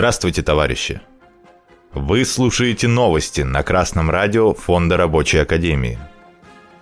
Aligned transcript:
Здравствуйте, 0.00 0.40
товарищи! 0.40 1.02
Вы 1.92 2.24
слушаете 2.24 2.88
новости 2.88 3.42
на 3.42 3.62
Красном 3.62 4.08
радио 4.08 4.54
Фонда 4.54 4.96
Рабочей 4.96 5.36
Академии. 5.36 5.98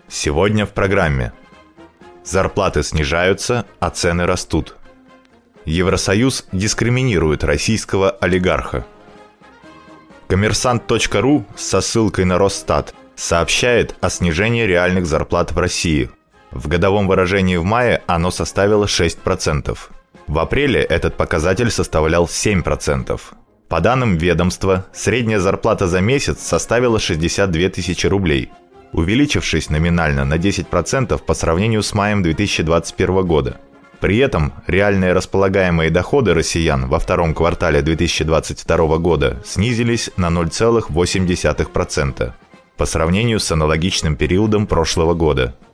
Сегодня 0.06 0.64
в 0.64 0.70
программе 0.70 1.32
Зарплаты 2.22 2.84
снижаются, 2.84 3.66
а 3.80 3.90
цены 3.90 4.24
растут. 4.24 4.76
Евросоюз 5.64 6.46
дискриминирует 6.52 7.42
российского 7.42 8.10
олигарха. 8.12 8.86
Коммерсант.ру 10.28 11.44
со 11.56 11.80
ссылкой 11.80 12.24
на 12.24 12.38
Росстат 12.38 12.94
сообщает 13.16 13.96
о 14.00 14.10
снижении 14.10 14.62
реальных 14.62 15.06
зарплат 15.06 15.50
в 15.50 15.58
России. 15.58 16.08
В 16.52 16.68
годовом 16.68 17.08
выражении 17.08 17.56
в 17.56 17.64
мае 17.64 18.00
оно 18.06 18.30
составило 18.30 18.84
6%. 18.84 19.76
В 20.28 20.38
апреле 20.40 20.82
этот 20.82 21.16
показатель 21.16 21.70
составлял 21.70 22.26
7%. 22.26 23.18
По 23.68 23.80
данным 23.80 24.18
ведомства, 24.18 24.86
средняя 24.92 25.40
зарплата 25.40 25.88
за 25.88 26.02
месяц 26.02 26.40
составила 26.40 27.00
62 27.00 27.70
тысячи 27.70 28.06
рублей, 28.06 28.50
увеличившись 28.92 29.70
номинально 29.70 30.26
на 30.26 30.34
10% 30.34 31.18
по 31.24 31.34
сравнению 31.34 31.82
с 31.82 31.94
маем 31.94 32.22
2021 32.22 33.26
года. 33.26 33.56
При 34.00 34.18
этом 34.18 34.52
реальные 34.66 35.14
располагаемые 35.14 35.90
доходы 35.90 36.34
россиян 36.34 36.88
во 36.88 36.98
втором 36.98 37.34
квартале 37.34 37.80
2022 37.80 38.98
года 38.98 39.42
снизились 39.46 40.10
на 40.18 40.26
0,8% 40.26 42.32
по 42.76 42.86
сравнению 42.86 43.40
с 43.40 43.50
аналогичным 43.50 44.14
периодом 44.14 44.66
прошлого 44.66 45.14
года– 45.14 45.56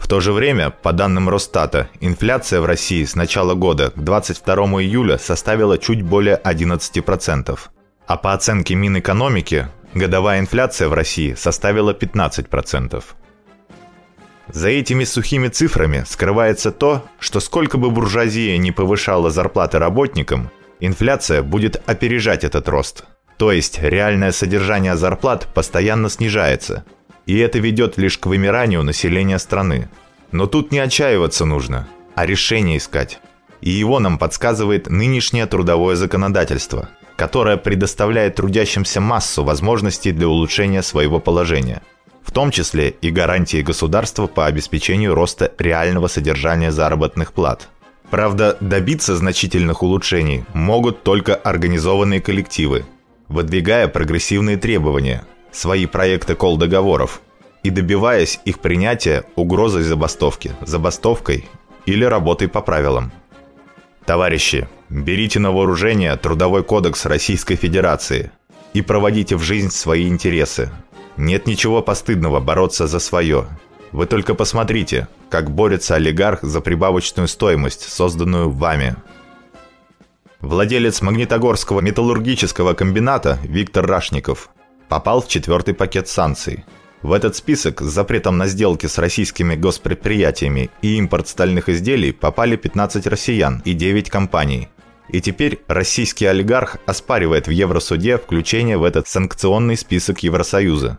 в 0.00 0.08
то 0.08 0.18
же 0.20 0.32
время, 0.32 0.70
по 0.70 0.92
данным 0.92 1.28
Росстата, 1.28 1.88
инфляция 2.00 2.62
в 2.62 2.64
России 2.64 3.04
с 3.04 3.14
начала 3.14 3.54
года 3.54 3.90
к 3.90 4.02
22 4.02 4.54
июля 4.82 5.18
составила 5.18 5.76
чуть 5.76 6.02
более 6.02 6.40
11%. 6.42 7.58
А 8.06 8.16
по 8.16 8.32
оценке 8.32 8.74
Минэкономики, 8.74 9.68
годовая 9.94 10.40
инфляция 10.40 10.88
в 10.88 10.94
России 10.94 11.34
составила 11.34 11.92
15%. 11.92 13.04
За 14.48 14.68
этими 14.68 15.04
сухими 15.04 15.48
цифрами 15.48 16.02
скрывается 16.08 16.72
то, 16.72 17.04
что 17.20 17.38
сколько 17.38 17.76
бы 17.76 17.90
буржуазия 17.90 18.56
не 18.56 18.72
повышала 18.72 19.30
зарплаты 19.30 19.78
работникам, 19.78 20.50
инфляция 20.80 21.42
будет 21.42 21.80
опережать 21.86 22.42
этот 22.42 22.68
рост. 22.68 23.04
То 23.36 23.52
есть 23.52 23.78
реальное 23.80 24.32
содержание 24.32 24.96
зарплат 24.96 25.46
постоянно 25.54 26.08
снижается– 26.08 26.84
и 27.26 27.38
это 27.38 27.58
ведет 27.58 27.96
лишь 27.98 28.18
к 28.18 28.26
вымиранию 28.26 28.82
населения 28.82 29.38
страны. 29.38 29.88
Но 30.32 30.46
тут 30.46 30.72
не 30.72 30.78
отчаиваться 30.78 31.44
нужно, 31.44 31.88
а 32.14 32.26
решение 32.26 32.78
искать. 32.78 33.20
И 33.60 33.70
его 33.70 33.98
нам 33.98 34.18
подсказывает 34.18 34.88
нынешнее 34.88 35.46
трудовое 35.46 35.96
законодательство, 35.96 36.88
которое 37.16 37.56
предоставляет 37.56 38.36
трудящимся 38.36 39.00
массу 39.00 39.44
возможностей 39.44 40.12
для 40.12 40.28
улучшения 40.28 40.82
своего 40.82 41.20
положения, 41.20 41.82
в 42.22 42.32
том 42.32 42.50
числе 42.50 42.90
и 42.90 43.10
гарантии 43.10 43.60
государства 43.62 44.26
по 44.26 44.46
обеспечению 44.46 45.14
роста 45.14 45.52
реального 45.58 46.06
содержания 46.06 46.72
заработных 46.72 47.32
плат. 47.32 47.68
Правда, 48.10 48.56
добиться 48.60 49.14
значительных 49.14 49.82
улучшений 49.82 50.44
могут 50.52 51.02
только 51.02 51.34
организованные 51.34 52.20
коллективы, 52.20 52.84
выдвигая 53.28 53.86
прогрессивные 53.88 54.56
требования– 54.56 55.24
свои 55.52 55.86
проекты 55.86 56.34
кол-договоров 56.34 57.20
и 57.62 57.70
добиваясь 57.70 58.40
их 58.44 58.60
принятия 58.60 59.24
угрозой 59.36 59.82
забастовки, 59.82 60.52
забастовкой 60.62 61.48
или 61.86 62.04
работой 62.04 62.48
по 62.48 62.60
правилам. 62.60 63.12
Товарищи, 64.04 64.68
берите 64.88 65.38
на 65.38 65.52
вооружение 65.52 66.16
Трудовой 66.16 66.64
кодекс 66.64 67.04
Российской 67.06 67.56
Федерации 67.56 68.30
и 68.72 68.82
проводите 68.82 69.36
в 69.36 69.42
жизнь 69.42 69.70
свои 69.70 70.08
интересы. 70.08 70.70
Нет 71.16 71.46
ничего 71.46 71.82
постыдного 71.82 72.40
бороться 72.40 72.86
за 72.86 72.98
свое. 72.98 73.46
Вы 73.92 74.06
только 74.06 74.34
посмотрите, 74.34 75.08
как 75.28 75.50
борется 75.50 75.96
олигарх 75.96 76.42
за 76.42 76.60
прибавочную 76.60 77.28
стоимость, 77.28 77.82
созданную 77.82 78.50
вами. 78.50 78.96
Владелец 80.40 81.02
Магнитогорского 81.02 81.80
металлургического 81.80 82.72
комбината 82.72 83.38
Виктор 83.42 83.86
Рашников 83.86 84.48
попал 84.90 85.22
в 85.22 85.28
четвертый 85.28 85.72
пакет 85.72 86.08
санкций. 86.08 86.64
В 87.02 87.12
этот 87.12 87.34
список 87.36 87.80
с 87.80 87.84
запретом 87.84 88.36
на 88.36 88.48
сделки 88.48 88.86
с 88.86 88.98
российскими 88.98 89.54
госпредприятиями 89.54 90.68
и 90.82 90.96
импорт 90.96 91.28
стальных 91.28 91.70
изделий 91.70 92.12
попали 92.12 92.56
15 92.56 93.06
россиян 93.06 93.62
и 93.64 93.72
9 93.72 94.10
компаний. 94.10 94.68
И 95.08 95.20
теперь 95.20 95.60
российский 95.68 96.26
олигарх 96.26 96.76
оспаривает 96.86 97.46
в 97.46 97.50
Евросуде 97.50 98.18
включение 98.18 98.76
в 98.76 98.84
этот 98.84 99.08
санкционный 99.08 99.76
список 99.76 100.18
Евросоюза. 100.24 100.98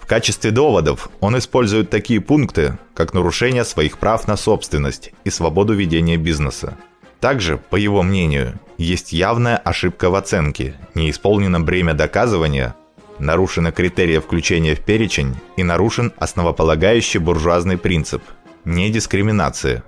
В 0.00 0.06
качестве 0.06 0.50
доводов 0.50 1.08
он 1.20 1.38
использует 1.38 1.90
такие 1.90 2.20
пункты, 2.20 2.76
как 2.94 3.14
нарушение 3.14 3.64
своих 3.64 3.98
прав 3.98 4.28
на 4.28 4.36
собственность 4.36 5.12
и 5.24 5.30
свободу 5.30 5.74
ведения 5.74 6.16
бизнеса. 6.16 6.76
Также, 7.20 7.56
по 7.56 7.76
его 7.76 8.02
мнению, 8.02 8.58
есть 8.78 9.12
явная 9.12 9.56
ошибка 9.56 10.10
в 10.10 10.16
оценке, 10.16 10.74
не 10.94 11.10
исполнено 11.10 11.60
бремя 11.60 11.94
доказывания, 11.94 12.76
нарушены 13.18 13.72
критерии 13.72 14.18
включения 14.18 14.74
в 14.74 14.80
перечень 14.80 15.36
и 15.56 15.62
нарушен 15.62 16.12
основополагающий 16.18 17.18
буржуазный 17.18 17.78
принцип– 17.78 18.22
недискриминация. 18.64 19.84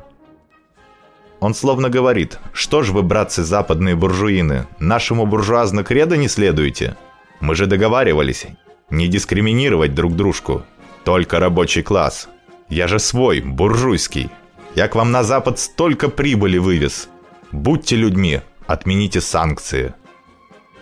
Он 1.41 1.55
словно 1.55 1.89
говорит, 1.89 2.39
что 2.53 2.83
ж 2.83 2.91
вы, 2.91 3.03
братцы 3.03 3.43
западные 3.45 3.95
буржуины, 3.95 4.67
нашему 4.79 5.27
буржуазно 5.27 5.85
кредо 5.85 6.17
не 6.17 6.29
следуете? 6.29 6.97
Мы 7.41 7.55
же 7.55 7.67
договаривались 7.67 8.47
не 8.91 9.09
дискриминировать 9.09 9.95
друг 9.95 10.17
дружку, 10.17 10.65
только 11.05 11.41
рабочий 11.41 11.83
класс. 11.83 12.29
Я 12.69 12.89
же 12.89 12.99
свой, 12.99 13.41
буржуйский. 13.41 14.31
Я 14.75 14.89
к 14.89 14.95
вам 14.95 15.11
на 15.11 15.23
Запад 15.23 15.59
столько 15.59 16.09
прибыли 16.09 16.59
вывез. 16.59 17.09
Будьте 17.53 17.97
людьми, 17.97 18.41
отмените 18.67 19.21
санкции. 19.21 19.95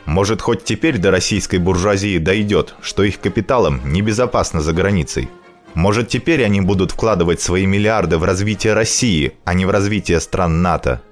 Может, 0.06 0.41
хоть 0.41 0.62
теперь 0.62 0.99
до 0.99 1.11
российской 1.11 1.59
буржуазии 1.59 2.19
дойдет, 2.19 2.77
что 2.81 3.03
их 3.03 3.21
капиталам 3.21 3.81
небезопасно 3.93 4.61
за 4.61 4.72
границей. 4.72 5.28
Может, 5.75 6.09
теперь 6.09 6.44
они 6.44 6.61
будут 6.61 6.93
вкладывать 6.93 7.41
свои 7.41 7.67
миллиарды 7.67 8.17
в 8.17 8.25
развитие 8.25 8.72
России, 8.72 9.33
а 9.44 9.53
не 9.53 9.67
в 9.67 9.71
развитие 9.71 10.21
стран 10.21 10.62
НАТО. 10.62 11.03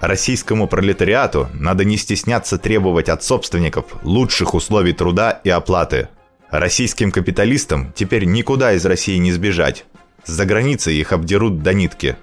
Российскому 0.00 0.68
пролетариату 0.68 1.48
надо 1.54 1.84
не 1.84 1.96
стесняться 1.96 2.58
требовать 2.58 3.08
от 3.08 3.24
собственников 3.24 3.86
лучших 4.02 4.54
условий 4.54 4.92
труда 4.92 5.40
и 5.42 5.48
оплаты. 5.48 6.08
Российским 6.50 7.12
капиталистам 7.12 7.92
теперь 7.94 8.24
никуда 8.24 8.74
из 8.74 8.84
России 8.84 9.16
не 9.16 9.32
сбежать. 9.32 9.86
За 10.26 10.44
границей 10.44 10.96
их 10.96 11.12
обдерут 11.12 11.62
до 11.62 11.72
нитки. 11.72 12.16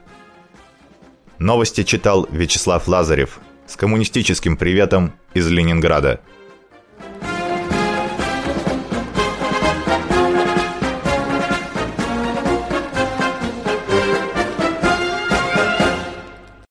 Новости 1.39 1.83
читал 1.83 2.27
Вячеслав 2.31 2.87
Лазарев– 2.87 3.39
с 3.69 3.75
коммунистическим 3.75 4.57
приветом 4.57 5.13
из 5.33 5.47
Ленинграда. 5.47 6.21